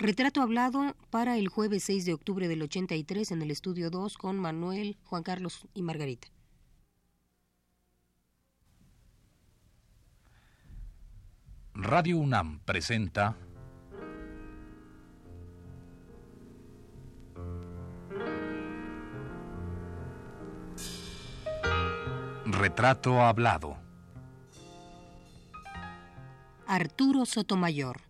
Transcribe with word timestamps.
Retrato 0.00 0.40
hablado 0.40 0.96
para 1.10 1.36
el 1.36 1.48
jueves 1.48 1.84
6 1.84 2.06
de 2.06 2.14
octubre 2.14 2.48
del 2.48 2.62
83 2.62 3.32
en 3.32 3.42
el 3.42 3.50
estudio 3.50 3.90
2 3.90 4.16
con 4.16 4.38
Manuel, 4.38 4.96
Juan 5.04 5.22
Carlos 5.22 5.68
y 5.74 5.82
Margarita. 5.82 6.28
Radio 11.74 12.16
UNAM 12.16 12.60
presenta 12.60 13.36
Retrato 22.46 23.20
hablado. 23.20 23.76
Arturo 26.66 27.26
Sotomayor. 27.26 28.09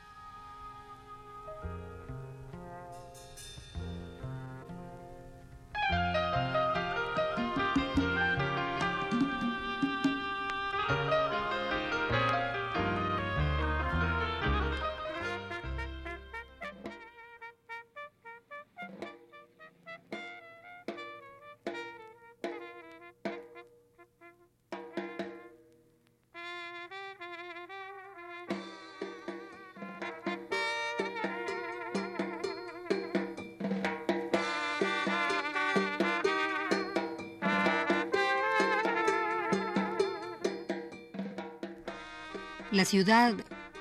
La 42.71 42.85
ciudad 42.85 43.33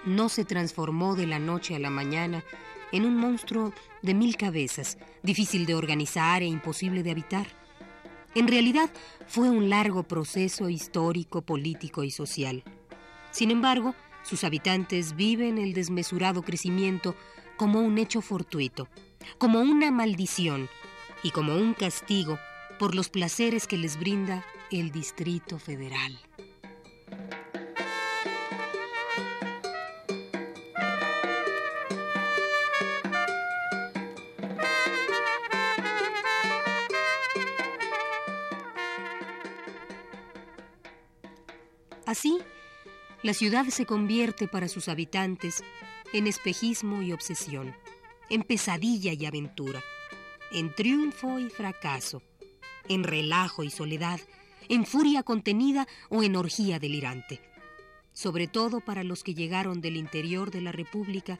no 0.04 0.28
se 0.28 0.44
transformó 0.44 1.14
de 1.14 1.28
la 1.28 1.38
noche 1.38 1.76
a 1.76 1.78
la 1.78 1.90
mañana 1.90 2.42
en 2.90 3.04
un 3.04 3.16
monstruo 3.16 3.72
de 4.02 4.14
mil 4.14 4.36
cabezas, 4.36 4.98
difícil 5.22 5.64
de 5.64 5.76
organizar 5.76 6.42
e 6.42 6.46
imposible 6.46 7.04
de 7.04 7.12
habitar. 7.12 7.46
En 8.34 8.48
realidad 8.48 8.90
fue 9.28 9.48
un 9.48 9.70
largo 9.70 10.02
proceso 10.02 10.68
histórico, 10.68 11.42
político 11.42 12.02
y 12.02 12.10
social. 12.10 12.64
Sin 13.30 13.52
embargo, 13.52 13.94
sus 14.24 14.42
habitantes 14.42 15.14
viven 15.14 15.58
el 15.58 15.72
desmesurado 15.72 16.42
crecimiento 16.42 17.14
como 17.56 17.80
un 17.82 17.96
hecho 17.96 18.22
fortuito, 18.22 18.88
como 19.38 19.60
una 19.60 19.92
maldición 19.92 20.68
y 21.22 21.30
como 21.30 21.54
un 21.54 21.74
castigo 21.74 22.40
por 22.80 22.96
los 22.96 23.08
placeres 23.08 23.68
que 23.68 23.76
les 23.76 24.00
brinda 24.00 24.44
el 24.72 24.90
Distrito 24.90 25.60
Federal. 25.60 26.18
La 43.22 43.34
ciudad 43.34 43.66
se 43.66 43.84
convierte 43.84 44.48
para 44.48 44.68
sus 44.68 44.88
habitantes 44.88 45.62
en 46.12 46.26
espejismo 46.26 47.02
y 47.02 47.12
obsesión, 47.12 47.74
en 48.30 48.42
pesadilla 48.42 49.12
y 49.12 49.26
aventura, 49.26 49.82
en 50.52 50.74
triunfo 50.74 51.38
y 51.38 51.50
fracaso, 51.50 52.22
en 52.88 53.04
relajo 53.04 53.62
y 53.62 53.70
soledad, 53.70 54.20
en 54.68 54.86
furia 54.86 55.22
contenida 55.22 55.86
o 56.08 56.22
en 56.22 56.34
orgía 56.34 56.78
delirante. 56.78 57.40
Sobre 58.12 58.48
todo 58.48 58.80
para 58.80 59.04
los 59.04 59.22
que 59.22 59.34
llegaron 59.34 59.80
del 59.80 59.96
interior 59.96 60.50
de 60.50 60.62
la 60.62 60.72
República 60.72 61.38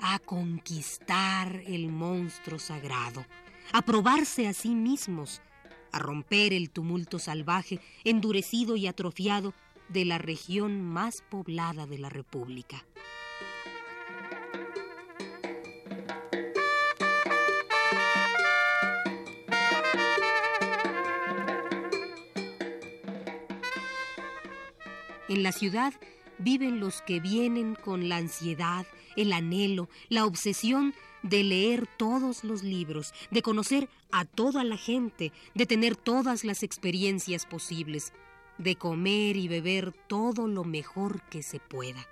a 0.00 0.18
conquistar 0.18 1.62
el 1.66 1.88
monstruo 1.88 2.58
sagrado, 2.58 3.24
a 3.72 3.82
probarse 3.82 4.46
a 4.46 4.52
sí 4.52 4.74
mismos, 4.74 5.40
a 5.90 5.98
romper 5.98 6.52
el 6.52 6.70
tumulto 6.70 7.18
salvaje, 7.18 7.80
endurecido 8.04 8.76
y 8.76 8.86
atrofiado 8.86 9.54
de 9.88 10.04
la 10.04 10.18
región 10.18 10.80
más 10.80 11.22
poblada 11.30 11.86
de 11.86 11.98
la 11.98 12.08
República. 12.08 12.84
En 25.28 25.42
la 25.42 25.52
ciudad 25.52 25.94
viven 26.38 26.78
los 26.78 27.02
que 27.02 27.18
vienen 27.18 27.74
con 27.74 28.08
la 28.08 28.18
ansiedad, 28.18 28.86
el 29.16 29.32
anhelo, 29.32 29.88
la 30.08 30.26
obsesión 30.26 30.94
de 31.22 31.42
leer 31.42 31.88
todos 31.96 32.44
los 32.44 32.62
libros, 32.62 33.12
de 33.30 33.42
conocer 33.42 33.88
a 34.12 34.24
toda 34.26 34.62
la 34.62 34.76
gente, 34.76 35.32
de 35.54 35.66
tener 35.66 35.96
todas 35.96 36.44
las 36.44 36.62
experiencias 36.62 37.46
posibles, 37.46 38.12
de 38.58 38.76
comer 38.76 39.36
y 39.36 39.48
beber 39.48 39.92
todo 39.92 40.46
lo 40.48 40.64
mejor 40.64 41.22
que 41.22 41.42
se 41.42 41.60
pueda. 41.60 42.06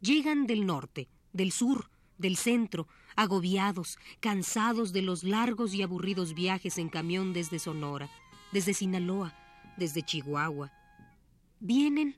Llegan 0.00 0.46
del 0.46 0.64
norte, 0.64 1.08
del 1.32 1.52
sur, 1.52 1.90
del 2.18 2.36
centro, 2.36 2.88
agobiados, 3.16 3.98
cansados 4.20 4.92
de 4.92 5.02
los 5.02 5.24
largos 5.24 5.74
y 5.74 5.82
aburridos 5.82 6.34
viajes 6.34 6.78
en 6.78 6.88
camión 6.88 7.32
desde 7.32 7.58
Sonora, 7.58 8.10
desde 8.52 8.74
Sinaloa, 8.74 9.34
desde 9.76 10.02
Chihuahua. 10.02 10.72
Vienen 11.60 12.16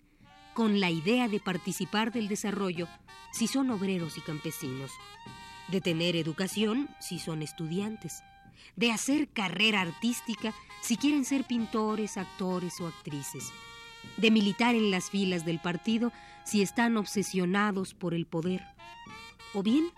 con 0.54 0.80
la 0.80 0.90
idea 0.90 1.28
de 1.28 1.40
participar 1.40 2.12
del 2.12 2.28
desarrollo 2.28 2.88
si 3.32 3.46
son 3.46 3.70
obreros 3.70 4.18
y 4.18 4.20
campesinos, 4.20 4.90
de 5.68 5.80
tener 5.80 6.16
educación 6.16 6.88
si 7.00 7.18
son 7.18 7.42
estudiantes, 7.42 8.22
de 8.76 8.90
hacer 8.90 9.28
carrera 9.28 9.80
artística 9.80 10.52
si 10.82 10.96
quieren 10.96 11.24
ser 11.24 11.44
pintores, 11.44 12.16
actores 12.16 12.80
o 12.80 12.86
actrices, 12.86 13.50
de 14.16 14.30
militar 14.30 14.74
en 14.74 14.90
las 14.90 15.10
filas 15.10 15.44
del 15.44 15.60
partido 15.60 16.12
si 16.44 16.62
están 16.62 16.96
obsesionados 16.96 17.94
por 17.94 18.14
el 18.14 18.26
poder, 18.26 18.64
o 19.54 19.62
bien 19.62 19.90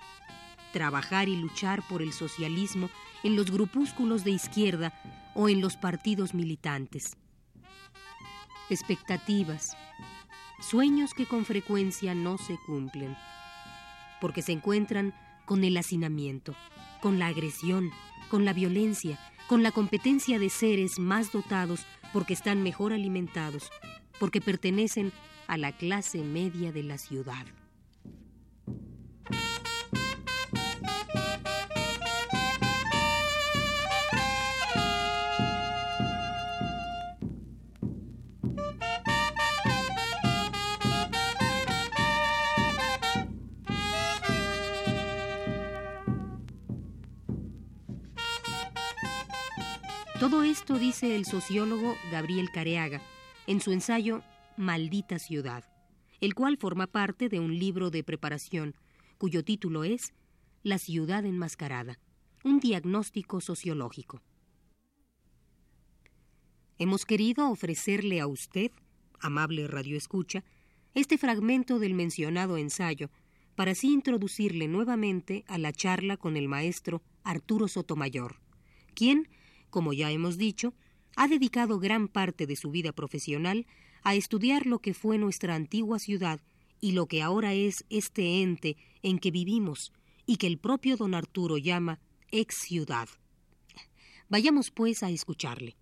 trabajar 0.72 1.28
y 1.28 1.36
luchar 1.36 1.86
por 1.88 2.02
el 2.02 2.12
socialismo 2.12 2.90
en 3.22 3.36
los 3.36 3.50
grupúsculos 3.50 4.24
de 4.24 4.32
izquierda 4.32 4.92
o 5.34 5.48
en 5.48 5.60
los 5.60 5.76
partidos 5.76 6.34
militantes. 6.34 7.16
Expectativas, 8.70 9.76
sueños 10.60 11.14
que 11.14 11.26
con 11.26 11.44
frecuencia 11.44 12.14
no 12.14 12.38
se 12.38 12.58
cumplen, 12.66 13.16
porque 14.20 14.42
se 14.42 14.52
encuentran 14.52 15.14
con 15.44 15.64
el 15.64 15.76
hacinamiento, 15.76 16.55
con 17.00 17.19
la 17.19 17.26
agresión, 17.26 17.90
con 18.31 18.44
la 18.44 18.52
violencia, 18.52 19.19
con 19.48 19.62
la 19.62 19.72
competencia 19.72 20.38
de 20.38 20.48
seres 20.48 20.98
más 20.98 21.32
dotados 21.32 21.84
porque 22.12 22.32
están 22.32 22.62
mejor 22.62 22.93
alimentados, 22.93 23.70
porque 24.19 24.40
pertenecen 24.40 25.12
a 25.48 25.58
la 25.58 25.72
clase 25.72 26.22
media 26.22 26.72
de 26.72 26.82
la 26.82 26.98
ciudad. 26.98 27.44
Todo 50.32 50.44
esto 50.44 50.79
dice 50.79 51.14
el 51.14 51.26
sociólogo 51.26 51.94
Gabriel 52.11 52.50
Careaga 52.50 53.02
en 53.46 53.61
su 53.61 53.70
ensayo 53.70 54.23
Maldita 54.56 55.19
ciudad, 55.19 55.62
el 56.23 56.34
cual 56.34 56.56
forma 56.56 56.87
parte 56.87 57.29
de 57.29 57.38
un 57.38 57.58
libro 57.58 57.90
de 57.90 58.02
preparación 58.02 58.75
cuyo 59.19 59.44
título 59.44 59.84
es 59.84 60.14
La 60.62 60.79
ciudad 60.79 61.26
enmascarada, 61.26 61.99
un 62.44 62.61
diagnóstico 62.61 63.43
sociológico. 63.43 64.23
Hemos 66.79 67.05
querido 67.05 67.50
ofrecerle 67.50 68.19
a 68.19 68.26
usted, 68.26 68.70
amable 69.20 69.67
radioescucha, 69.67 70.44
este 70.94 71.19
fragmento 71.19 71.79
del 71.79 71.93
mencionado 71.93 72.56
ensayo 72.56 73.11
para 73.55 73.73
así 73.73 73.93
introducirle 73.93 74.67
nuevamente 74.67 75.44
a 75.46 75.58
la 75.58 75.73
charla 75.73 76.17
con 76.17 76.38
el 76.38 76.49
maestro 76.49 77.02
Arturo 77.23 77.69
Sotomayor, 77.69 78.37
quien, 78.94 79.29
como 79.72 79.94
ya 79.94 80.10
hemos 80.10 80.36
dicho, 80.36 80.74
ha 81.16 81.26
dedicado 81.26 81.80
gran 81.80 82.06
parte 82.06 82.46
de 82.46 82.56
su 82.56 82.70
vida 82.70 82.92
profesional 82.92 83.66
a 84.04 84.14
estudiar 84.14 84.66
lo 84.66 84.80
que 84.80 84.92
fue 84.92 85.16
nuestra 85.16 85.54
antigua 85.54 85.98
ciudad 85.98 86.40
y 86.80 86.92
lo 86.92 87.06
que 87.06 87.22
ahora 87.22 87.54
es 87.54 87.84
este 87.88 88.42
ente 88.42 88.76
en 89.02 89.19
que 89.19 89.30
vivimos 89.30 89.92
y 90.26 90.36
que 90.36 90.46
el 90.46 90.58
propio 90.58 90.96
don 90.96 91.14
Arturo 91.14 91.56
llama 91.56 92.00
ex 92.30 92.54
ciudad. 92.56 93.08
Vayamos 94.28 94.70
pues 94.70 95.02
a 95.02 95.10
escucharle. 95.10 95.74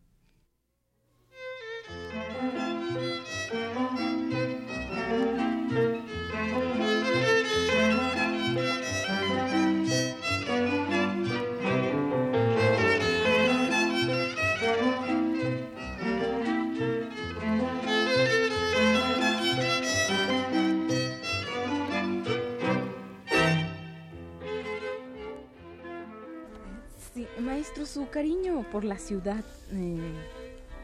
Su 28.00 28.08
cariño 28.08 28.64
por 28.72 28.82
la 28.84 28.98
ciudad, 28.98 29.44
eh, 29.72 29.98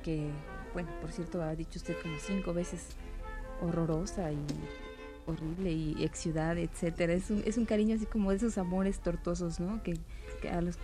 que, 0.02 0.28
bueno, 0.74 0.90
por 1.00 1.10
cierto, 1.10 1.40
ha 1.40 1.54
dicho 1.54 1.78
usted 1.78 1.96
como 2.02 2.18
cinco 2.18 2.52
veces 2.52 2.88
horrorosa 3.62 4.32
y 4.32 4.38
horrible 5.24 5.72
y 5.72 6.04
ex 6.04 6.18
ciudad, 6.18 6.58
etcétera. 6.58 7.14
Es 7.14 7.30
un, 7.30 7.42
es 7.46 7.56
un 7.56 7.64
cariño 7.64 7.96
así 7.96 8.04
como 8.04 8.32
de 8.32 8.36
esos 8.36 8.58
amores 8.58 9.00
tortuosos, 9.00 9.60
¿no? 9.60 9.82
Que, 9.82 9.98
a, 10.50 10.60
los, 10.60 10.76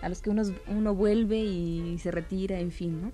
a 0.00 0.08
los 0.08 0.22
que 0.22 0.30
uno, 0.30 0.42
uno 0.68 0.94
vuelve 0.94 1.38
y 1.38 1.98
se 1.98 2.12
retira, 2.12 2.60
en 2.60 2.70
fin, 2.70 3.02
¿no? 3.02 3.12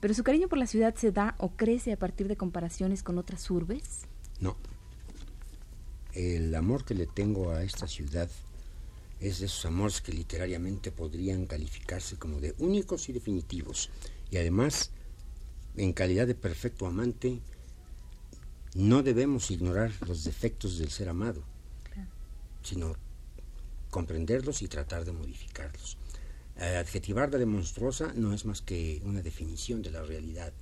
Pero 0.00 0.14
su 0.14 0.24
cariño 0.24 0.48
por 0.48 0.56
la 0.56 0.66
ciudad 0.66 0.94
se 0.94 1.12
da 1.12 1.34
o 1.36 1.50
crece 1.50 1.92
a 1.92 1.98
partir 1.98 2.26
de 2.26 2.38
comparaciones 2.38 3.02
con 3.02 3.18
otras 3.18 3.50
urbes? 3.50 4.06
No. 4.40 4.56
El 6.14 6.54
amor 6.54 6.86
que 6.86 6.94
le 6.94 7.06
tengo 7.06 7.50
a 7.50 7.62
esta 7.62 7.86
ciudad 7.86 8.30
es 9.20 9.40
de 9.40 9.46
esos 9.46 9.64
amores 9.64 10.00
que 10.00 10.12
literariamente 10.12 10.92
podrían 10.92 11.46
calificarse 11.46 12.16
como 12.16 12.40
de 12.40 12.54
únicos 12.58 13.08
y 13.08 13.12
definitivos. 13.12 13.90
Y 14.30 14.36
además, 14.36 14.90
en 15.76 15.92
calidad 15.92 16.26
de 16.26 16.34
perfecto 16.34 16.86
amante, 16.86 17.40
no 18.74 19.02
debemos 19.02 19.50
ignorar 19.50 19.92
los 20.06 20.24
defectos 20.24 20.78
del 20.78 20.90
ser 20.90 21.08
amado, 21.08 21.42
sino 22.62 22.94
comprenderlos 23.90 24.62
y 24.62 24.68
tratar 24.68 25.04
de 25.04 25.12
modificarlos. 25.12 25.96
Adjetivarla 26.56 27.38
de 27.38 27.46
monstruosa 27.46 28.12
no 28.14 28.32
es 28.32 28.44
más 28.44 28.62
que 28.62 29.00
una 29.04 29.22
definición 29.22 29.82
de 29.82 29.90
la 29.90 30.02
realidad. 30.02 30.52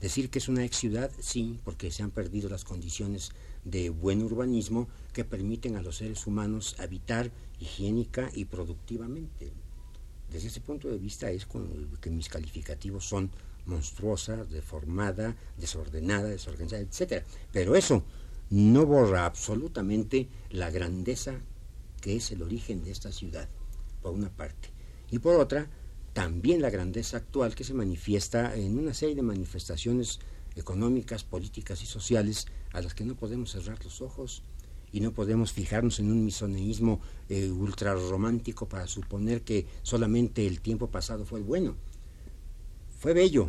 Decir 0.00 0.28
que 0.28 0.38
es 0.38 0.48
una 0.48 0.64
ex 0.64 0.76
ciudad, 0.76 1.10
sí, 1.20 1.58
porque 1.64 1.90
se 1.90 2.02
han 2.02 2.10
perdido 2.10 2.48
las 2.48 2.64
condiciones 2.64 3.32
de 3.64 3.90
buen 3.90 4.22
urbanismo 4.22 4.88
que 5.12 5.24
permiten 5.24 5.76
a 5.76 5.82
los 5.82 5.96
seres 5.96 6.26
humanos 6.26 6.76
habitar 6.78 7.30
higiénica 7.60 8.30
y 8.34 8.44
productivamente. 8.44 9.52
Desde 10.30 10.48
ese 10.48 10.60
punto 10.60 10.88
de 10.88 10.98
vista 10.98 11.30
es 11.30 11.46
con 11.46 11.88
que 12.00 12.10
mis 12.10 12.28
calificativos 12.28 13.06
son 13.06 13.30
monstruosa, 13.66 14.44
deformada, 14.44 15.36
desordenada, 15.56 16.28
desorganizada, 16.28 16.82
etc. 16.82 17.24
Pero 17.52 17.76
eso 17.76 18.04
no 18.50 18.86
borra 18.86 19.26
absolutamente 19.26 20.28
la 20.50 20.70
grandeza 20.70 21.40
que 22.00 22.16
es 22.16 22.30
el 22.30 22.42
origen 22.42 22.84
de 22.84 22.90
esta 22.90 23.12
ciudad, 23.12 23.48
por 24.02 24.12
una 24.12 24.28
parte. 24.28 24.68
Y 25.10 25.18
por 25.18 25.40
otra, 25.40 25.70
también 26.12 26.60
la 26.60 26.70
grandeza 26.70 27.16
actual 27.16 27.54
que 27.54 27.64
se 27.64 27.72
manifiesta 27.72 28.54
en 28.54 28.78
una 28.78 28.92
serie 28.92 29.14
de 29.14 29.22
manifestaciones 29.22 30.20
económicas, 30.54 31.24
políticas 31.24 31.82
y 31.82 31.86
sociales 31.86 32.46
a 32.74 32.82
las 32.82 32.92
que 32.92 33.04
no 33.04 33.14
podemos 33.14 33.52
cerrar 33.52 33.82
los 33.82 34.02
ojos 34.02 34.42
y 34.92 35.00
no 35.00 35.12
podemos 35.12 35.52
fijarnos 35.52 36.00
en 36.00 36.10
un 36.10 36.24
misoneísmo 36.24 37.00
eh, 37.28 37.50
ultra 37.50 37.94
romántico 37.94 38.68
para 38.68 38.86
suponer 38.86 39.42
que 39.42 39.66
solamente 39.82 40.46
el 40.46 40.60
tiempo 40.60 40.88
pasado 40.88 41.24
fue 41.24 41.40
bueno. 41.40 41.76
Fue 42.98 43.14
bello 43.14 43.48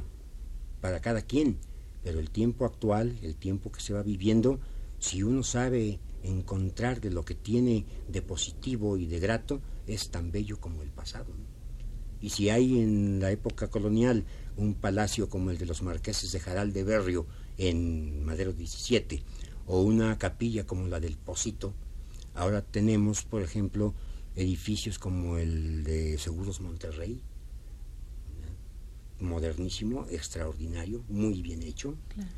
para 0.80 1.02
cada 1.02 1.22
quien, 1.22 1.58
pero 2.04 2.20
el 2.20 2.30
tiempo 2.30 2.66
actual, 2.66 3.18
el 3.22 3.36
tiempo 3.36 3.72
que 3.72 3.82
se 3.82 3.94
va 3.94 4.04
viviendo, 4.04 4.60
si 5.00 5.24
uno 5.24 5.44
sabe 5.44 6.00
encontrar 6.24 7.02
de 7.02 7.12
lo 7.12 7.26
que 7.26 7.36
tiene 7.36 7.86
de 8.08 8.22
positivo 8.22 8.98
y 8.98 9.08
de 9.08 9.20
grato, 9.20 9.62
es 9.88 10.10
tan 10.10 10.32
bello 10.32 10.60
como 10.60 10.84
el 10.84 10.90
pasado. 10.90 11.34
Y 12.22 12.30
si 12.30 12.50
hay 12.50 12.80
en 12.80 13.20
la 13.20 13.32
época 13.32 13.70
colonial 13.70 14.26
un 14.58 14.76
palacio 14.76 15.30
como 15.30 15.52
el 15.52 15.58
de 15.58 15.66
los 15.66 15.82
marqueses 15.82 16.32
de 16.32 16.40
Jaral 16.40 16.74
de 16.74 16.84
Berrio 16.84 17.26
en 17.58 18.24
Madero 18.26 18.54
17, 18.54 19.24
o 19.68 19.82
una 19.82 20.18
capilla 20.18 20.66
como 20.66 20.88
la 20.88 21.00
del 21.00 21.18
Posito, 21.18 21.74
ahora 22.34 22.62
tenemos, 22.62 23.24
por 23.24 23.42
ejemplo, 23.42 23.94
edificios 24.36 25.00
como 25.00 25.38
el 25.38 25.84
de 25.84 26.18
Seguros 26.18 26.62
Monterrey, 26.62 27.22
modernísimo, 29.20 30.06
extraordinario, 30.10 31.04
muy 31.08 31.42
bien 31.42 31.64
hecho, 31.64 31.96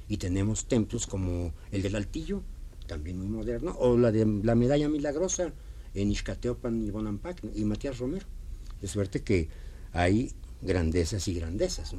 y 0.08 0.18
tenemos 0.18 0.66
templos 0.66 1.08
como 1.08 1.54
el 1.72 1.82
del 1.82 1.96
Altillo, 1.96 2.44
también 2.86 3.18
muy 3.18 3.28
moderno, 3.28 3.76
o 3.80 3.98
la 3.98 4.12
de 4.12 4.26
la 4.44 4.56
Medalla 4.56 4.88
Milagrosa 4.88 5.54
en 5.94 6.12
Ixcateopan 6.12 6.84
y 6.84 6.92
Bonampak 6.92 7.44
y 7.56 7.66
Matías 7.66 7.98
Romero. 7.98 8.26
De 8.82 8.88
suerte 8.88 9.24
que 9.24 9.50
hay 9.92 10.32
grandezas 10.62 11.28
y 11.28 11.34
grandezas. 11.34 11.96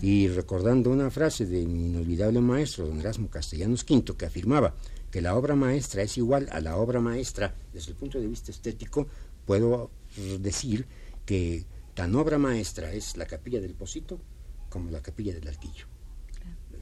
Y 0.00 0.28
recordando 0.28 0.90
una 0.90 1.10
frase 1.10 1.46
de 1.46 1.66
mi 1.66 1.86
inolvidable 1.86 2.40
maestro, 2.40 2.86
don 2.86 3.00
Erasmo 3.00 3.28
Castellanos 3.28 3.84
V, 3.88 4.16
que 4.16 4.26
afirmaba 4.26 4.74
que 5.10 5.20
la 5.20 5.36
obra 5.36 5.56
maestra 5.56 6.02
es 6.02 6.16
igual 6.16 6.48
a 6.52 6.60
la 6.60 6.76
obra 6.76 7.00
maestra 7.00 7.54
desde 7.72 7.90
el 7.90 7.96
punto 7.96 8.20
de 8.20 8.26
vista 8.26 8.50
estético, 8.50 9.08
puedo 9.44 9.90
decir 10.38 10.86
que 11.26 11.64
tan 11.94 12.14
obra 12.14 12.38
maestra 12.38 12.92
es 12.92 13.16
la 13.16 13.26
capilla 13.26 13.60
del 13.60 13.74
Posito 13.74 14.20
como 14.68 14.90
la 14.90 15.02
capilla 15.02 15.34
del 15.34 15.48
Altillo. 15.48 15.86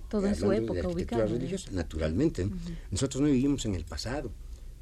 Todo 0.08 0.26
en 0.26 0.34
su 0.34 0.50
época 0.52 0.88
ubicada. 0.88 1.26
naturalmente. 1.72 2.48
Nosotros 2.90 3.22
no 3.22 3.28
vivimos 3.28 3.64
en 3.66 3.74
el 3.74 3.84
pasado, 3.84 4.30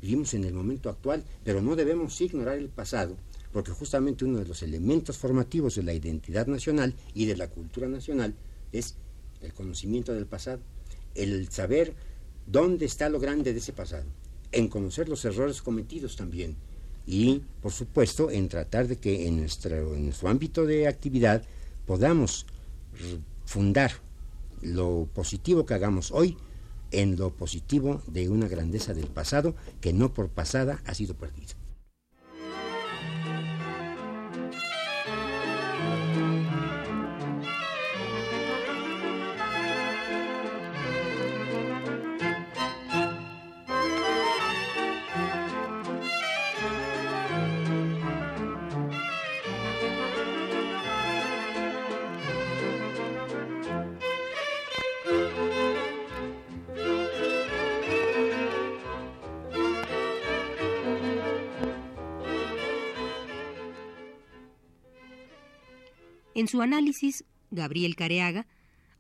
vivimos 0.01 0.35
en 0.35 0.45
el 0.45 0.55
momento 0.55 0.89
actual, 0.89 1.25
pero 1.45 1.61
no 1.61 1.75
debemos 1.75 2.21
ignorar 2.21 2.59
el 2.59 2.69
pasado 2.69 3.17
porque 3.57 3.73
justamente 3.73 4.27
uno 4.27 4.41
de 4.41 4.45
los 4.45 4.63
elementos 4.63 5.17
formativos 5.17 5.77
de 5.77 5.83
la 5.83 5.95
identidad 5.95 6.47
nacional 6.47 6.93
y 7.15 7.25
de 7.25 7.39
la 7.39 7.49
cultura 7.49 7.89
nacional 7.89 8.35
es 8.71 8.97
el 9.41 9.55
conocimiento 9.55 10.13
del 10.13 10.27
pasado, 10.27 10.61
el 11.15 11.49
saber 11.49 11.95
dónde 12.47 12.85
está 12.85 13.09
lo 13.09 13.19
grande 13.19 13.55
de 13.55 13.61
ese 13.61 13.73
pasado, 13.73 14.05
en 14.53 14.69
conocer 14.69 15.09
los 15.09 15.25
errores 15.25 15.63
cometidos 15.63 16.17
también 16.17 16.55
y, 17.07 17.41
por 17.63 17.73
supuesto, 17.73 18.31
en 18.31 18.51
tratar 18.51 18.89
de 18.89 18.99
que 18.99 19.27
en 19.27 19.39
nuestro, 19.39 20.29
ámbito 20.29 20.67
de 20.67 20.87
actividad 20.87 21.43
podamos 21.87 22.45
fundar 23.47 23.93
lo 24.61 25.09
positivo 25.15 25.65
que 25.65 25.73
hagamos 25.73 26.13
hoy 26.13 26.37
en 26.91 27.17
lo 27.17 27.31
positivo 27.31 28.03
de 28.07 28.29
una 28.29 28.49
grandeza 28.49 28.93
del 28.93 29.07
pasado 29.07 29.55
que 29.81 29.95
no 29.95 30.13
por 30.13 30.29
pasada 30.29 30.83
ha 30.85 30.93
sido 30.93 31.15
perdida. 31.15 31.55
En 66.37 66.49
su 66.49 66.61
análisis, 66.61 67.25
Gabriel 67.51 67.97
Careaga 67.97 68.47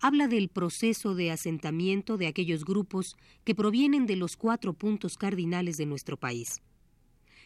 habla 0.00 0.26
del 0.26 0.48
proceso 0.48 1.14
de 1.14 1.30
asentamiento 1.30 2.16
de 2.16 2.28
aquellos 2.28 2.64
grupos 2.64 3.14
que 3.44 3.54
provienen 3.54 4.06
de 4.06 4.16
los 4.16 4.38
cuatro 4.38 4.72
puntos 4.72 5.18
cardinales 5.18 5.76
de 5.76 5.84
nuestro 5.84 6.16
país. 6.16 6.62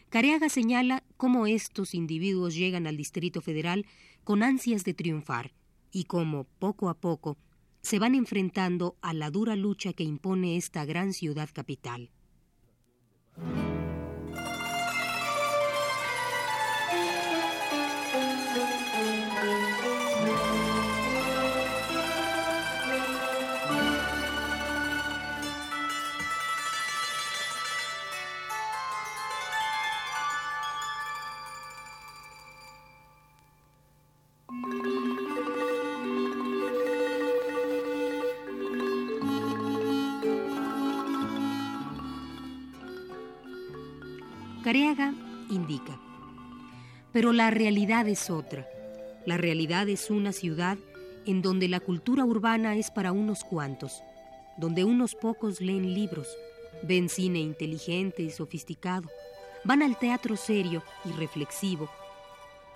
Careaga 0.07 0.47
señala 0.47 1.03
cómo 1.17 1.45
estos 1.45 1.93
individuos 1.93 2.55
llegan 2.55 2.87
al 2.87 2.95
Distrito 2.95 3.41
Federal 3.41 3.85
con 4.23 4.43
ansias 4.43 4.85
de 4.85 4.93
triunfar 4.93 5.51
y 5.91 6.05
cómo, 6.05 6.45
poco 6.57 6.87
a 6.87 6.93
poco, 6.93 7.37
se 7.81 7.99
van 7.99 8.15
enfrentando 8.15 8.95
a 9.01 9.13
la 9.13 9.29
dura 9.29 9.57
lucha 9.57 9.91
que 9.91 10.05
impone 10.05 10.55
esta 10.55 10.85
gran 10.85 11.11
ciudad 11.11 11.49
capital. 11.51 12.11
Careaga 44.71 45.13
indica, 45.49 45.99
pero 47.11 47.33
la 47.33 47.51
realidad 47.51 48.07
es 48.07 48.29
otra. 48.29 48.65
La 49.25 49.35
realidad 49.35 49.89
es 49.89 50.09
una 50.09 50.31
ciudad 50.31 50.77
en 51.25 51.41
donde 51.41 51.67
la 51.67 51.81
cultura 51.81 52.23
urbana 52.23 52.77
es 52.77 52.89
para 52.89 53.11
unos 53.11 53.43
cuantos, 53.43 54.01
donde 54.55 54.85
unos 54.85 55.13
pocos 55.13 55.59
leen 55.59 55.93
libros, 55.93 56.29
ven 56.83 57.09
cine 57.09 57.39
inteligente 57.39 58.23
y 58.23 58.29
sofisticado, 58.29 59.09
van 59.65 59.83
al 59.83 59.99
teatro 59.99 60.37
serio 60.37 60.83
y 61.03 61.11
reflexivo, 61.11 61.89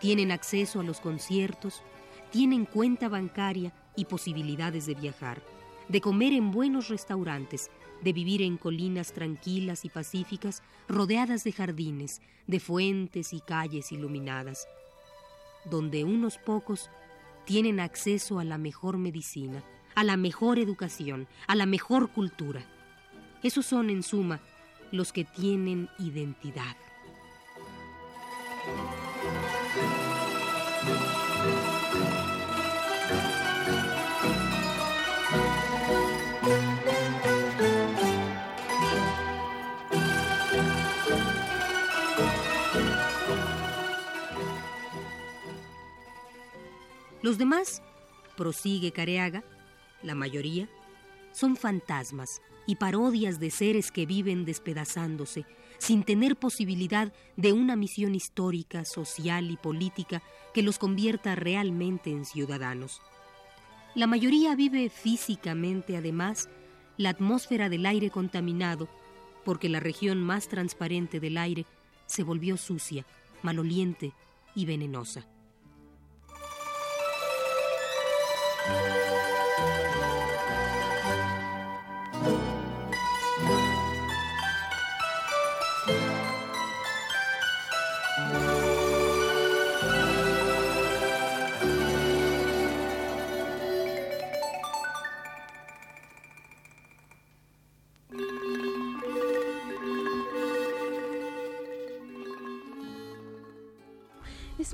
tienen 0.02 0.34
acceso 0.34 0.82
a 0.82 0.84
los 0.84 1.00
conciertos, 1.00 1.82
tienen 2.30 2.66
cuenta 2.66 3.08
bancaria 3.08 3.72
y 3.96 4.04
posibilidades 4.04 4.86
de 4.86 4.96
viajar, 4.96 5.42
de 5.88 6.02
comer 6.02 6.34
en 6.34 6.52
buenos 6.52 6.90
restaurantes, 6.90 7.72
de 8.06 8.14
vivir 8.14 8.44
en 8.44 8.58
colinas 8.58 9.14
tranquilas 9.14 9.84
y 9.84 9.90
pacíficas, 9.90 10.62
rodeadas 10.88 11.44
de 11.44 11.52
jardines, 11.52 12.22
de 12.46 12.60
fuentes 12.60 13.34
y 13.34 13.42
calles 13.42 13.92
iluminadas, 13.92 14.68
donde 15.72 16.04
unos 16.04 16.38
pocos 16.38 16.92
tienen 17.46 17.80
acceso 17.80 18.38
a 18.38 18.44
la 18.44 18.60
mejor 18.60 19.00
medicina, 19.00 19.64
a 19.96 20.04
la 20.04 20.18
mejor 20.18 20.60
educación, 20.60 21.28
a 21.48 21.56
la 21.56 21.66
mejor 21.66 22.12
cultura. 22.12 22.64
Esos 23.42 23.66
son, 23.66 23.90
en 23.90 24.04
suma, 24.04 24.40
los 24.92 25.12
que 25.12 25.26
tienen 25.26 25.90
identidad. 25.98 26.78
Los 47.26 47.40
demás, 47.40 47.82
prosigue 48.38 48.92
Careaga, 48.92 49.44
la 50.04 50.14
mayoría, 50.14 50.70
son 51.32 51.56
fantasmas 51.56 52.40
y 52.68 52.76
parodias 52.76 53.40
de 53.40 53.50
seres 53.50 53.90
que 53.90 54.06
viven 54.06 54.46
despedazándose, 54.46 55.44
sin 55.80 56.04
tener 56.04 56.36
posibilidad 56.36 57.12
de 57.36 57.52
una 57.52 57.76
misión 57.76 58.14
histórica, 58.14 58.86
social 58.86 59.50
y 59.50 59.58
política 59.58 60.22
que 60.54 60.62
los 60.62 60.78
convierta 60.78 61.34
realmente 61.34 62.12
en 62.12 62.26
ciudadanos. 62.26 63.02
La 63.96 64.06
mayoría 64.06 64.56
vive 64.56 64.92
físicamente, 64.92 65.98
además, 65.98 66.48
la 66.96 67.10
atmósfera 67.10 67.70
del 67.70 67.88
aire 67.88 68.12
contaminado, 68.12 68.88
porque 69.44 69.68
la 69.68 69.80
región 69.80 70.22
más 70.22 70.48
transparente 70.48 71.20
del 71.20 71.40
aire 71.40 71.66
se 72.06 72.22
volvió 72.22 72.56
sucia, 72.56 73.04
maloliente 73.42 74.14
y 74.54 74.68
venenosa. 74.68 75.26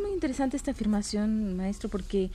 Muy 0.01 0.11
interesante 0.11 0.57
esta 0.57 0.71
afirmación, 0.71 1.55
maestro, 1.55 1.89
porque 1.89 2.31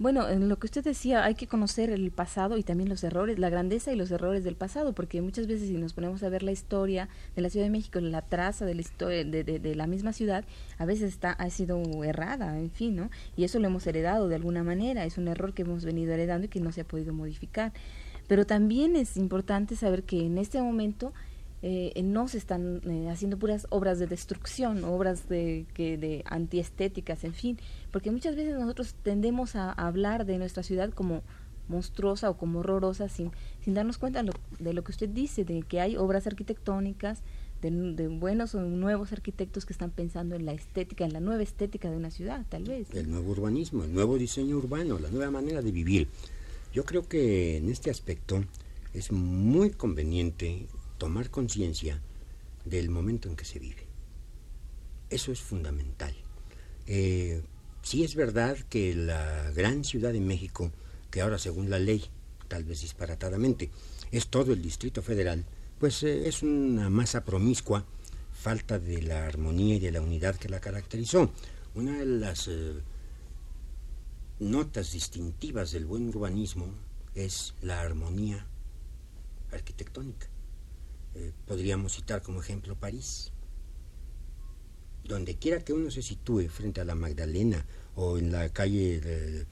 bueno, 0.00 0.26
en 0.30 0.48
lo 0.48 0.58
que 0.58 0.66
usted 0.66 0.82
decía, 0.82 1.24
hay 1.24 1.34
que 1.34 1.46
conocer 1.46 1.90
el 1.90 2.10
pasado 2.10 2.56
y 2.56 2.62
también 2.62 2.88
los 2.88 3.04
errores, 3.04 3.38
la 3.38 3.50
grandeza 3.50 3.92
y 3.92 3.96
los 3.96 4.10
errores 4.10 4.44
del 4.44 4.56
pasado, 4.56 4.94
porque 4.94 5.20
muchas 5.20 5.46
veces 5.46 5.68
si 5.68 5.74
nos 5.74 5.92
ponemos 5.92 6.22
a 6.22 6.30
ver 6.30 6.42
la 6.42 6.52
historia 6.52 7.10
de 7.36 7.42
la 7.42 7.50
Ciudad 7.50 7.66
de 7.66 7.70
México, 7.70 8.00
la 8.00 8.22
traza 8.22 8.64
de 8.64 8.74
la 8.74 8.80
historia 8.80 9.26
de, 9.26 9.44
de, 9.44 9.74
la 9.74 9.86
misma 9.86 10.14
ciudad, 10.14 10.46
a 10.78 10.86
veces 10.86 11.12
está 11.12 11.32
ha 11.32 11.50
sido 11.50 11.82
errada, 12.02 12.58
en 12.58 12.70
fin, 12.70 12.96
¿no? 12.96 13.10
Y 13.36 13.44
eso 13.44 13.58
lo 13.58 13.66
hemos 13.66 13.86
heredado 13.86 14.28
de 14.28 14.36
alguna 14.36 14.62
manera, 14.64 15.04
es 15.04 15.18
un 15.18 15.28
error 15.28 15.52
que 15.52 15.62
hemos 15.62 15.84
venido 15.84 16.14
heredando 16.14 16.46
y 16.46 16.48
que 16.48 16.60
no 16.60 16.72
se 16.72 16.80
ha 16.80 16.84
podido 16.84 17.12
modificar. 17.12 17.74
Pero 18.26 18.46
también 18.46 18.96
es 18.96 19.18
importante 19.18 19.76
saber 19.76 20.04
que 20.04 20.24
en 20.24 20.38
este 20.38 20.62
momento 20.62 21.12
eh, 21.62 22.00
no 22.02 22.26
se 22.26 22.38
están 22.38 22.80
eh, 22.88 23.10
haciendo 23.10 23.38
puras 23.38 23.66
obras 23.68 23.98
de 23.98 24.06
destrucción, 24.06 24.82
obras 24.84 25.28
de, 25.28 25.66
que, 25.74 25.98
de 25.98 26.22
antiestéticas, 26.24 27.22
en 27.24 27.34
fin, 27.34 27.58
porque 27.90 28.10
muchas 28.10 28.34
veces 28.34 28.58
nosotros 28.58 28.94
tendemos 29.02 29.56
a, 29.56 29.70
hablar 29.72 30.24
de 30.24 30.38
nuestra 30.38 30.62
ciudad 30.62 30.90
como 30.90 31.22
monstruosa 31.68 32.30
o 32.30 32.36
como 32.36 32.60
horrorosa 32.60 33.08
sin, 33.08 33.30
sin 33.62 33.74
darnos 33.74 33.98
cuenta 33.98 34.24
de 34.58 34.72
lo 34.72 34.84
que 34.84 34.90
usted 34.90 35.08
dice, 35.10 35.44
de 35.44 35.62
que 35.62 35.80
hay 35.80 35.96
obras 35.96 36.26
arquitectónicas, 36.26 37.22
de, 37.60 37.70
de, 37.70 38.08
buenos 38.08 38.54
o 38.54 38.62
nuevos 38.62 39.12
arquitectos 39.12 39.66
que 39.66 39.74
están 39.74 39.90
pensando 39.90 40.34
en 40.36 40.46
la 40.46 40.52
estética, 40.52 41.04
en 41.04 41.12
la 41.12 41.20
nueva 41.20 41.42
estética 41.42 41.90
de 41.90 41.96
una 41.96 42.10
ciudad, 42.10 42.46
tal 42.48 42.64
vez. 42.64 42.88
El 42.94 43.10
nuevo 43.10 43.32
urbanismo, 43.32 43.84
el 43.84 43.92
nuevo 43.92 44.16
diseño 44.16 44.56
urbano, 44.56 44.98
la 44.98 45.10
nueva 45.10 45.30
manera 45.30 45.60
de 45.60 45.70
vivir. 45.70 46.08
Yo 46.72 46.86
creo 46.86 47.06
que 47.06 47.58
en 47.58 47.68
este 47.68 47.90
aspecto 47.90 48.42
es 48.94 49.12
muy 49.12 49.70
conveniente 49.70 50.66
tomar 51.00 51.30
conciencia 51.30 51.98
del 52.66 52.90
momento 52.90 53.30
en 53.30 53.34
que 53.34 53.46
se 53.46 53.58
vive. 53.58 53.86
Eso 55.08 55.32
es 55.32 55.40
fundamental. 55.40 56.14
Eh, 56.86 57.42
sí 57.82 58.04
es 58.04 58.14
verdad 58.14 58.58
que 58.68 58.94
la 58.94 59.50
gran 59.52 59.82
ciudad 59.82 60.12
de 60.12 60.20
México, 60.20 60.70
que 61.10 61.22
ahora 61.22 61.38
según 61.38 61.70
la 61.70 61.78
ley, 61.78 62.04
tal 62.48 62.64
vez 62.64 62.82
disparatadamente, 62.82 63.70
es 64.12 64.28
todo 64.28 64.52
el 64.52 64.60
Distrito 64.60 65.00
Federal, 65.00 65.46
pues 65.78 66.02
eh, 66.02 66.28
es 66.28 66.42
una 66.42 66.90
masa 66.90 67.24
promiscua, 67.24 67.86
falta 68.34 68.78
de 68.78 69.00
la 69.00 69.26
armonía 69.26 69.76
y 69.76 69.80
de 69.80 69.92
la 69.92 70.02
unidad 70.02 70.36
que 70.36 70.50
la 70.50 70.60
caracterizó. 70.60 71.32
Una 71.74 71.98
de 71.98 72.04
las 72.04 72.46
eh, 72.46 72.74
notas 74.38 74.92
distintivas 74.92 75.72
del 75.72 75.86
buen 75.86 76.10
urbanismo 76.10 76.74
es 77.14 77.54
la 77.62 77.80
armonía 77.80 78.46
arquitectónica. 79.50 80.28
Eh, 81.14 81.32
podríamos 81.46 81.92
citar 81.92 82.22
como 82.22 82.40
ejemplo 82.40 82.76
París. 82.76 83.32
Donde 85.04 85.36
quiera 85.36 85.60
que 85.60 85.72
uno 85.72 85.90
se 85.90 86.02
sitúe 86.02 86.48
frente 86.48 86.80
a 86.80 86.84
la 86.84 86.94
Magdalena 86.94 87.64
o 87.96 88.16
en 88.18 88.30
la 88.30 88.48
calle, 88.50 89.46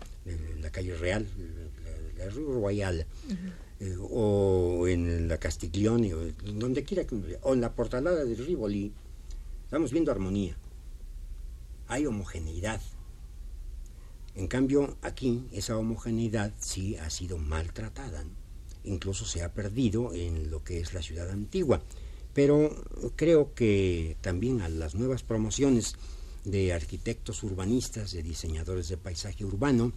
la 0.60 0.70
calle 0.70 0.96
Real, 0.96 1.26
la, 2.16 2.28
Rue 2.30 2.60
Royal, 2.60 3.06
eh, 3.80 3.96
o 3.98 4.86
en 4.86 5.28
la 5.28 5.38
Castiglione, 5.38 6.14
o 6.14 6.20
donde 6.54 6.84
quiera 6.84 7.04
que 7.04 7.38
o 7.42 7.54
en 7.54 7.60
la 7.60 7.74
portalada 7.74 8.24
de 8.24 8.34
Rivoli, 8.36 8.92
estamos 9.64 9.90
viendo 9.90 10.12
armonía. 10.12 10.56
Hay 11.88 12.06
homogeneidad. 12.06 12.80
En 14.36 14.46
cambio, 14.46 14.96
aquí 15.02 15.48
esa 15.52 15.76
homogeneidad 15.76 16.52
sí 16.60 16.96
ha 16.96 17.10
sido 17.10 17.38
maltratada 17.38 18.24
incluso 18.88 19.24
se 19.24 19.42
ha 19.42 19.52
perdido 19.52 20.12
en 20.14 20.50
lo 20.50 20.64
que 20.64 20.80
es 20.80 20.94
la 20.94 21.02
ciudad 21.02 21.30
antigua. 21.30 21.82
Pero 22.34 22.84
creo 23.16 23.54
que 23.54 24.16
también 24.20 24.60
a 24.60 24.68
las 24.68 24.94
nuevas 24.94 25.22
promociones 25.22 25.96
de 26.44 26.72
arquitectos 26.72 27.42
urbanistas, 27.42 28.12
de 28.12 28.22
diseñadores 28.22 28.88
de 28.88 28.96
paisaje 28.96 29.44
urbano, 29.44 29.92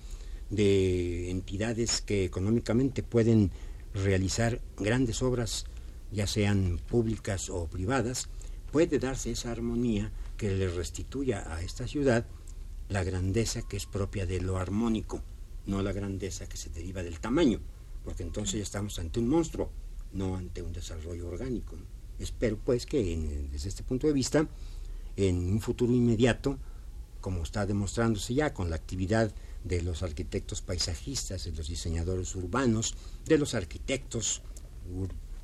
de 0.49 1.29
entidades 1.29 2.01
que 2.01 2.25
económicamente 2.25 3.03
pueden 3.03 3.51
realizar 3.93 4.61
grandes 4.77 5.21
obras, 5.21 5.65
ya 6.11 6.27
sean 6.27 6.79
públicas 6.89 7.49
o 7.49 7.67
privadas, 7.67 8.27
puede 8.71 8.99
darse 8.99 9.31
esa 9.31 9.51
armonía 9.51 10.11
que 10.37 10.49
le 10.51 10.69
restituya 10.69 11.53
a 11.53 11.61
esta 11.61 11.87
ciudad 11.87 12.25
la 12.89 13.03
grandeza 13.03 13.61
que 13.61 13.77
es 13.77 13.85
propia 13.85 14.25
de 14.25 14.41
lo 14.41 14.57
armónico, 14.57 15.21
no 15.65 15.81
la 15.81 15.93
grandeza 15.93 16.47
que 16.47 16.57
se 16.57 16.69
deriva 16.69 17.03
del 17.03 17.19
tamaño, 17.19 17.61
porque 18.03 18.23
entonces 18.23 18.55
ya 18.55 18.63
estamos 18.63 18.97
ante 18.99 19.19
un 19.19 19.27
monstruo, 19.27 19.69
no 20.13 20.35
ante 20.35 20.61
un 20.61 20.73
desarrollo 20.73 21.27
orgánico. 21.27 21.77
Espero 22.19 22.57
pues 22.57 22.85
que 22.85 23.47
desde 23.51 23.69
este 23.69 23.83
punto 23.83 24.07
de 24.07 24.13
vista, 24.13 24.47
en 25.15 25.37
un 25.37 25.61
futuro 25.61 25.93
inmediato, 25.93 26.57
como 27.19 27.43
está 27.43 27.65
demostrándose 27.65 28.33
ya 28.33 28.53
con 28.53 28.69
la 28.69 28.75
actividad 28.75 29.31
de 29.63 29.81
los 29.81 30.01
arquitectos 30.03 30.61
paisajistas, 30.61 31.45
de 31.45 31.51
los 31.51 31.67
diseñadores 31.67 32.35
urbanos, 32.35 32.95
de 33.25 33.37
los 33.37 33.53
arquitectos 33.53 34.41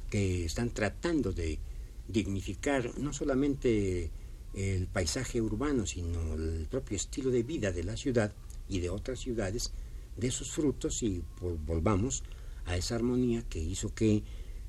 que 0.10 0.46
están 0.46 0.72
tratando 0.72 1.32
de 1.32 1.60
dignificar 2.08 2.98
no 2.98 3.14
solamente 3.14 4.10
el 4.54 4.88
paisaje 4.88 5.42
urbano, 5.42 5.86
sino 5.86 6.34
el 6.34 6.68
propio 6.70 6.98
estilo 6.98 7.30
de 7.30 7.44
vida 7.44 7.72
de 7.72 7.84
la 7.84 7.96
ciudad 7.96 8.34
y 8.68 8.80
de 8.80 8.90
otras 8.90 9.20
ciudades, 9.20 9.72
de 10.16 10.28
esos 10.28 10.50
frutos 10.52 11.04
y 11.04 11.24
volvamos 11.40 12.24
a 12.68 12.78
esa 12.78 12.96
armonía 12.96 13.42
que 13.50 13.60
hizo 13.60 13.94
que 13.96 14.24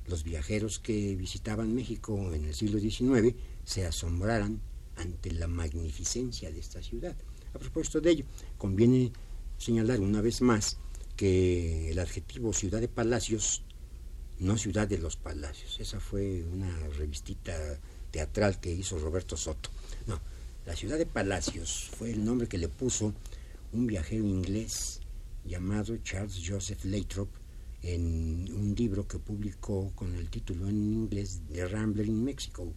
los 0.07 0.23
viajeros 0.23 0.79
que 0.79 1.15
visitaban 1.15 1.75
México 1.75 2.33
en 2.33 2.45
el 2.45 2.55
siglo 2.55 2.79
XIX 2.79 3.35
se 3.63 3.85
asombraran 3.85 4.59
ante 4.95 5.31
la 5.31 5.47
magnificencia 5.47 6.51
de 6.51 6.59
esta 6.59 6.81
ciudad. 6.81 7.15
A 7.53 7.59
propósito 7.59 8.01
de 8.01 8.11
ello, 8.11 8.25
conviene 8.57 9.11
señalar 9.57 9.99
una 9.99 10.21
vez 10.21 10.41
más 10.41 10.77
que 11.15 11.91
el 11.91 11.99
adjetivo 11.99 12.53
ciudad 12.53 12.79
de 12.79 12.87
palacios, 12.87 13.63
no 14.39 14.57
ciudad 14.57 14.87
de 14.87 14.97
los 14.97 15.17
palacios, 15.17 15.79
esa 15.79 15.99
fue 15.99 16.43
una 16.45 16.71
revistita 16.97 17.53
teatral 18.11 18.59
que 18.59 18.71
hizo 18.71 18.97
Roberto 18.97 19.35
Soto. 19.35 19.69
No, 20.07 20.19
la 20.65 20.75
ciudad 20.75 20.97
de 20.97 21.05
palacios 21.05 21.91
fue 21.97 22.11
el 22.11 22.23
nombre 22.23 22.47
que 22.47 22.57
le 22.57 22.69
puso 22.69 23.13
un 23.73 23.85
viajero 23.87 24.23
inglés 24.23 25.01
llamado 25.45 25.97
Charles 25.97 26.41
Joseph 26.47 26.85
Lathrop 26.85 27.29
en 27.81 28.51
un 28.53 28.75
libro 28.75 29.07
que 29.07 29.19
publicó 29.19 29.91
con 29.95 30.15
el 30.15 30.29
título 30.29 30.67
en 30.67 30.75
inglés 30.75 31.41
The 31.51 31.67
Rambler 31.67 32.07
in 32.07 32.23
Mexico. 32.23 32.73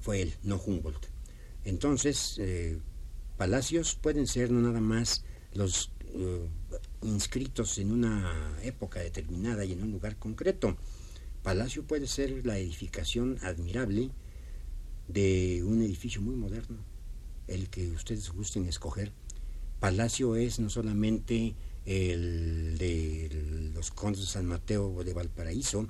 Fue 0.00 0.22
él, 0.22 0.34
no 0.42 0.56
Humboldt. 0.58 1.06
Entonces, 1.64 2.36
eh, 2.38 2.78
palacios 3.36 3.94
pueden 3.94 4.26
ser 4.26 4.50
no 4.50 4.60
nada 4.60 4.80
más 4.80 5.24
los 5.54 5.92
eh, 6.16 6.48
inscritos 7.02 7.78
en 7.78 7.92
una 7.92 8.58
época 8.62 9.00
determinada 9.00 9.64
y 9.64 9.72
en 9.72 9.82
un 9.82 9.92
lugar 9.92 10.16
concreto. 10.18 10.76
Palacio 11.42 11.84
puede 11.84 12.06
ser 12.06 12.46
la 12.46 12.58
edificación 12.58 13.38
admirable 13.42 14.10
de 15.08 15.62
un 15.64 15.82
edificio 15.82 16.22
muy 16.22 16.34
moderno, 16.34 16.78
el 17.46 17.68
que 17.68 17.90
ustedes 17.90 18.30
gusten 18.30 18.66
escoger. 18.66 19.12
Palacio 19.80 20.36
es 20.36 20.58
no 20.58 20.70
solamente 20.70 21.54
el 21.86 22.76
de 22.78 23.72
los 23.74 23.90
condes 23.90 24.22
de 24.22 24.26
San 24.26 24.46
Mateo 24.46 25.04
de 25.04 25.12
Valparaíso 25.12 25.86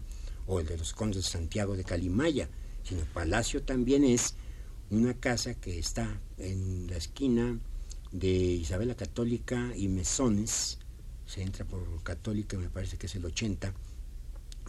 o 0.46 0.60
el 0.60 0.66
de 0.66 0.78
los 0.78 0.92
condes 0.92 1.24
de 1.24 1.30
Santiago 1.30 1.76
de 1.76 1.84
Calimaya, 1.84 2.48
sino 2.82 3.04
Palacio 3.12 3.62
también 3.62 4.04
es 4.04 4.34
una 4.90 5.14
casa 5.14 5.54
que 5.54 5.78
está 5.78 6.20
en 6.38 6.86
la 6.88 6.96
esquina 6.96 7.58
de 8.12 8.28
Isabel 8.28 8.94
Católica 8.94 9.72
y 9.76 9.88
Mesones, 9.88 10.78
se 11.26 11.42
entra 11.42 11.64
por 11.64 12.02
Católica, 12.02 12.56
me 12.56 12.68
parece 12.68 12.96
que 12.96 13.06
es 13.06 13.14
el 13.14 13.24
80, 13.24 13.72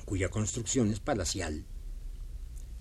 cuya 0.05 0.29
construcción 0.29 0.91
es 0.91 0.99
palacial. 0.99 1.63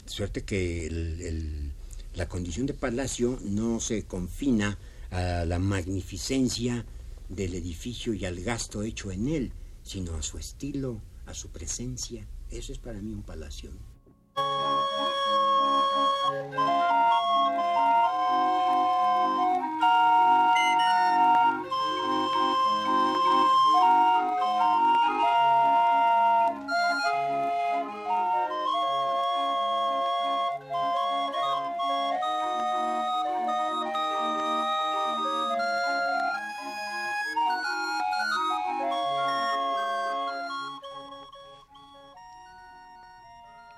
Suerte 0.07 0.45
que 0.45 1.71
la 2.15 2.29
condición 2.29 2.67
de 2.67 2.75
palacio 2.75 3.39
no 3.43 3.81
se 3.81 4.05
confina 4.05 4.79
a 5.11 5.45
la 5.45 5.59
magnificencia 5.59 6.85
del 7.29 7.55
edificio 7.55 8.15
y 8.15 8.25
al 8.25 8.41
gasto 8.41 8.83
hecho 8.83 9.11
en 9.11 9.29
él, 9.29 9.53
sino 9.83 10.15
a 10.15 10.23
su 10.23 10.39
estilo, 10.39 11.01
a 11.27 11.35
su 11.35 11.51
presencia. 11.51 12.27
Eso 12.51 12.73
es 12.73 12.79
para 12.79 13.01
mí 13.01 13.13
un 13.13 13.23
palacio. 13.23 13.71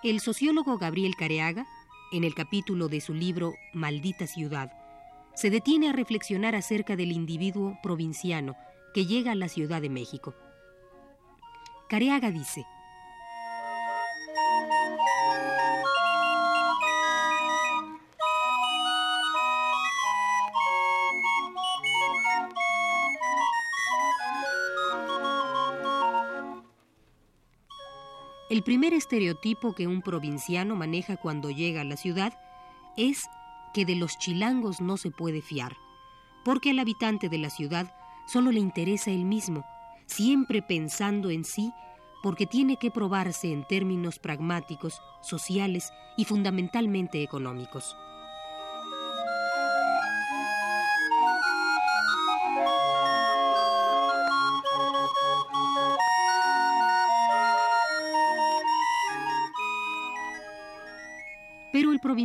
El 0.04 0.20
sociólogo 0.20 0.76
Gabriel 0.76 1.16
Careaga, 1.16 1.66
en 2.12 2.22
el 2.22 2.34
capítulo 2.34 2.88
de 2.88 3.00
su 3.00 3.14
libro 3.14 3.54
Maldita 3.72 4.26
ciudad, 4.26 4.70
se 5.34 5.48
detiene 5.48 5.88
a 5.88 5.92
reflexionar 5.92 6.54
acerca 6.54 6.96
del 6.96 7.12
individuo 7.12 7.78
provinciano 7.82 8.56
que 8.92 9.06
llega 9.06 9.32
a 9.32 9.34
la 9.34 9.48
Ciudad 9.48 9.80
de 9.80 9.88
México. 9.88 10.34
Careaga 11.88 12.30
dice, 12.30 12.66
El 28.56 28.62
primer 28.62 28.94
estereotipo 28.94 29.74
que 29.74 29.86
un 29.86 30.00
provinciano 30.00 30.76
maneja 30.76 31.18
cuando 31.18 31.50
llega 31.50 31.82
a 31.82 31.84
la 31.84 31.98
ciudad 31.98 32.32
es 32.96 33.28
que 33.74 33.84
de 33.84 33.96
los 33.96 34.16
chilangos 34.16 34.80
no 34.80 34.96
se 34.96 35.10
puede 35.10 35.42
fiar, 35.42 35.76
porque 36.42 36.70
al 36.70 36.78
habitante 36.78 37.28
de 37.28 37.36
la 37.36 37.50
ciudad 37.50 37.94
solo 38.26 38.52
le 38.52 38.60
interesa 38.60 39.10
él 39.10 39.26
mismo, 39.26 39.66
siempre 40.06 40.62
pensando 40.62 41.28
en 41.28 41.44
sí, 41.44 41.70
porque 42.22 42.46
tiene 42.46 42.78
que 42.78 42.90
probarse 42.90 43.52
en 43.52 43.62
términos 43.66 44.18
pragmáticos, 44.18 45.02
sociales 45.20 45.92
y 46.16 46.24
fundamentalmente 46.24 47.22
económicos. 47.22 47.94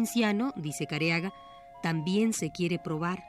Provinciano, 0.01 0.51
dice 0.55 0.87
Careaga, 0.87 1.31
también 1.83 2.33
se 2.33 2.51
quiere 2.51 2.79
probar. 2.79 3.23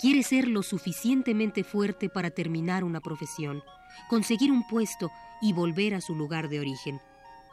Quiere 0.00 0.24
ser 0.24 0.48
lo 0.48 0.64
suficientemente 0.64 1.62
fuerte 1.62 2.08
para 2.08 2.30
terminar 2.30 2.82
una 2.82 3.00
profesión, 3.00 3.62
conseguir 4.08 4.50
un 4.50 4.66
puesto 4.66 5.12
y 5.40 5.52
volver 5.52 5.94
a 5.94 6.00
su 6.00 6.16
lugar 6.16 6.48
de 6.48 6.58
origen, 6.58 7.00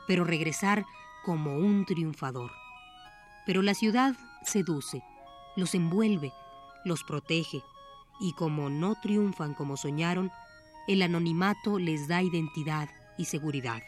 pero 0.08 0.24
regresar 0.24 0.84
como 1.24 1.58
un 1.58 1.86
triunfador. 1.86 2.50
Pero 3.46 3.62
la 3.62 3.76
ciudad 3.76 4.16
seduce, 4.42 5.04
los 5.56 5.76
envuelve, 5.76 6.32
los 6.86 7.04
protege, 7.04 7.62
y 8.20 8.34
como 8.34 8.72
no 8.72 8.96
triunfan 8.96 9.54
como 9.54 9.78
soñaron, 9.78 10.32
el 10.88 11.04
anonimato 11.04 11.78
les 11.78 12.08
da 12.08 12.24
identidad 12.24 12.90
y 13.20 13.26
seguridad. 13.26 13.84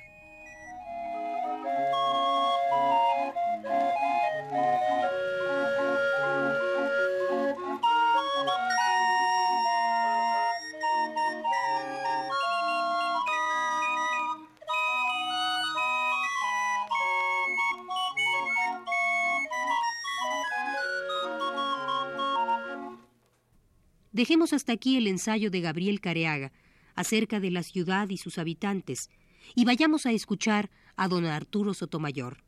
Hasta 24.44 24.72
aquí 24.72 24.98
el 24.98 25.08
ensayo 25.08 25.50
de 25.50 25.62
Gabriel 25.62 26.00
Careaga 26.00 26.54
acerca 26.96 27.40
de 27.40 27.50
la 27.50 27.64
ciudad 27.64 28.08
y 28.10 28.18
sus 28.18 28.38
habitantes 28.38 29.10
y 29.56 29.66
vayamos 29.66 30.06
a 30.06 30.12
escuchar 30.12 30.70
a 30.96 31.08
don 31.08 31.26
Arturo 31.26 31.74
Sotomayor, 31.74 32.44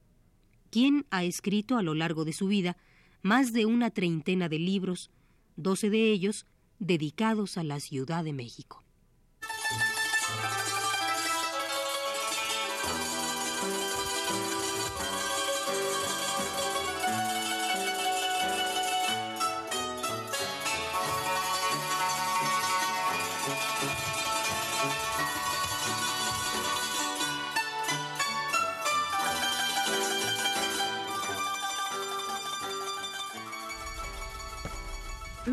quien 0.70 1.08
ha 1.10 1.24
escrito 1.24 1.78
a 1.78 1.84
lo 1.84 1.96
largo 1.96 2.26
de 2.26 2.34
su 2.34 2.48
vida 2.48 2.78
más 3.24 3.54
de 3.54 3.66
una 3.66 3.90
treintena 3.90 4.50
de 4.50 4.60
libros, 4.60 5.10
doce 5.56 5.90
de 5.90 6.12
ellos 6.12 6.46
dedicados 6.78 7.58
a 7.58 7.64
la 7.64 7.80
Ciudad 7.80 8.24
de 8.24 8.34
México. 8.34 8.84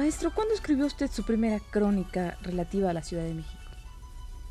Maestro, 0.06 0.32
¿cuándo 0.32 0.54
escribió 0.54 0.86
usted 0.86 1.10
su 1.10 1.24
primera 1.24 1.58
crónica 1.58 2.38
relativa 2.40 2.90
a 2.90 2.92
la 2.92 3.02
Ciudad 3.02 3.24
de 3.24 3.34
México? 3.34 3.60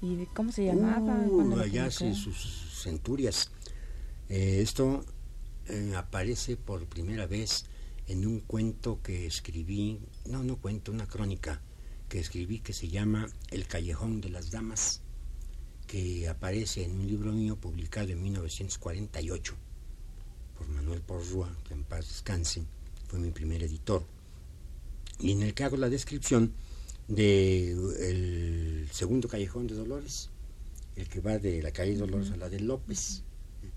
¿Y 0.02 0.26
cómo 0.34 0.52
se 0.52 0.66
llamaba? 0.66 1.18
Uh, 1.30 1.58
allá 1.58 1.86
hace 1.86 2.14
sus 2.14 2.82
centurias. 2.84 3.52
Eh, 4.28 4.60
esto 4.62 5.06
eh, 5.68 5.94
aparece 5.96 6.58
por 6.58 6.86
primera 6.88 7.26
vez 7.26 7.68
en 8.08 8.28
un 8.28 8.42
cuento 8.42 9.02
que 9.02 9.28
escribí, 9.28 10.02
no, 10.26 10.44
no 10.44 10.58
cuento, 10.58 10.92
una 10.92 11.08
crónica 11.08 11.62
que 12.10 12.20
escribí 12.20 12.60
que 12.60 12.74
se 12.74 12.90
llama 12.90 13.30
El 13.50 13.66
Callejón 13.66 14.20
de 14.20 14.32
las 14.32 14.52
Damas, 14.52 15.04
que 15.88 16.28
aparece 16.28 16.84
en 16.84 17.00
un 17.00 17.08
libro 17.08 17.32
mío 17.32 17.56
publicado 17.56 18.10
en 18.10 18.22
1948 18.22 19.56
por 20.58 20.68
Manuel 20.68 21.00
Porrúa, 21.00 21.50
que 21.66 21.76
en 21.76 21.86
paz 21.86 22.10
descanse, 22.10 22.66
fue 23.08 23.20
mi 23.20 23.32
primer 23.32 23.64
editor, 23.64 24.06
y 25.20 25.32
en 25.32 25.44
el 25.44 25.54
que 25.54 25.64
hago 25.64 25.78
la 25.78 25.90
descripción 25.90 26.54
de 27.08 27.72
el 27.72 28.88
segundo 28.92 29.28
callejón 29.28 29.68
de 29.68 29.76
Dolores, 29.76 30.30
el 30.96 31.08
que 31.08 31.20
va 31.20 31.38
de 31.38 31.62
la 31.62 31.72
calle 31.72 31.96
Dolores 31.96 32.32
a 32.32 32.38
la 32.38 32.50
de 32.50 32.60
López. 32.60 33.24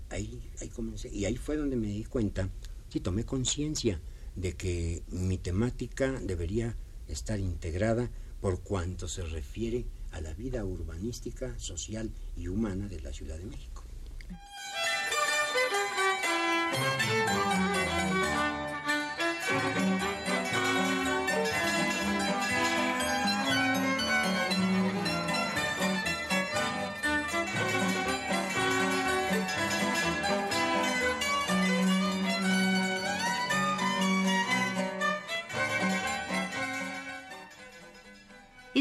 Ahí, 0.09 0.41
ahí 0.59 0.69
comencé, 0.69 1.09
y 1.09 1.25
ahí 1.25 1.37
fue 1.37 1.55
donde 1.55 1.75
me 1.75 1.87
di 1.87 2.03
cuenta, 2.03 2.49
sí 2.89 2.99
tomé 2.99 3.25
conciencia 3.25 3.99
de 4.35 4.53
que 4.53 5.03
mi 5.09 5.37
temática 5.37 6.19
debería 6.19 6.75
estar 7.07 7.39
integrada 7.39 8.09
por 8.41 8.61
cuanto 8.61 9.07
se 9.07 9.23
refiere 9.23 9.85
a 10.11 10.21
la 10.21 10.33
vida 10.33 10.65
urbanística, 10.65 11.57
social 11.59 12.09
y 12.35 12.47
humana 12.47 12.87
de 12.87 13.01
la 13.01 13.13
Ciudad 13.13 13.37
de 13.37 13.45
México. 13.45 13.83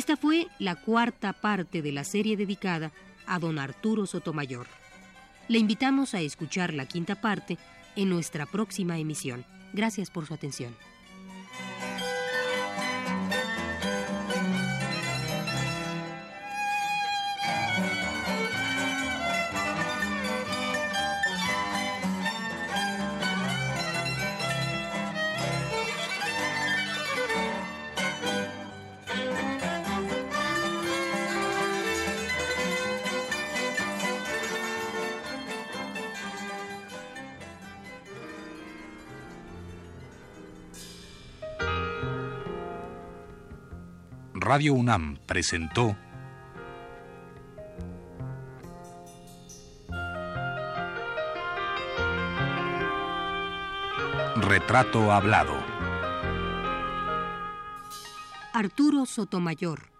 Esta 0.08 0.22
fue 0.22 0.46
la 0.58 0.74
cuarta 0.74 1.34
parte 1.34 1.82
de 1.82 1.92
la 1.92 2.02
serie 2.02 2.38
dedicada 2.38 2.92
a 3.26 3.38
don 3.38 3.58
Arturo 3.58 4.06
Sotomayor. 4.06 4.66
Le 5.48 5.58
invitamos 5.58 6.14
a 6.14 6.22
escuchar 6.22 6.72
la 6.72 6.86
quinta 6.86 7.20
parte 7.20 7.58
en 7.94 8.08
nuestra 8.08 8.46
próxima 8.46 8.98
emisión. 8.98 9.44
Gracias 9.74 10.08
por 10.08 10.24
su 10.24 10.32
atención. 10.32 10.74
Radio 44.48 44.72
UNAM 44.72 45.18
presentó 45.26 45.94
Retrato 54.36 55.12
Hablado. 55.12 55.52
Arturo 58.54 59.04
Sotomayor. 59.04 59.97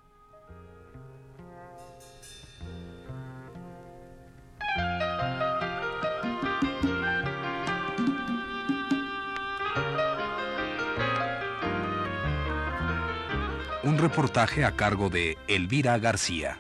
A 14.21 14.75
cargo 14.75 15.11
de 15.11 15.39
Elvira 15.47 15.97
García. 15.97 16.59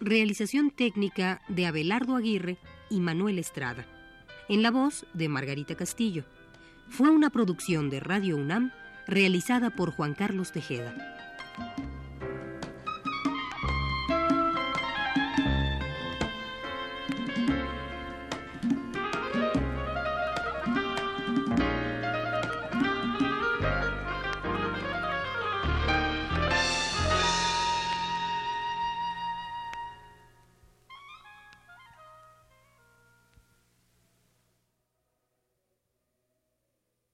Realización 0.00 0.72
técnica 0.72 1.40
de 1.46 1.66
Abelardo 1.66 2.16
Aguirre 2.16 2.56
y 2.90 2.98
Manuel 2.98 3.38
Estrada. 3.38 3.86
En 4.48 4.62
la 4.62 4.72
voz 4.72 5.06
de 5.14 5.28
Margarita 5.28 5.76
Castillo. 5.76 6.24
Fue 6.88 7.08
una 7.08 7.30
producción 7.30 7.88
de 7.88 8.00
Radio 8.00 8.36
UNAM 8.36 8.72
realizada 9.06 9.70
por 9.70 9.92
Juan 9.92 10.14
Carlos 10.14 10.50
Tejeda. 10.50 10.92